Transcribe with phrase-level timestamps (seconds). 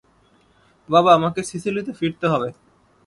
[0.89, 2.49] বাবা, আমাকে সিসিলিতে ফিরতে হবে।